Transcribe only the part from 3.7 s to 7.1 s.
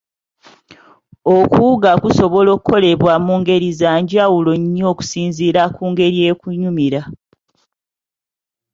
za njawulo nnyo okusinziira ku ngeri ekunyumira.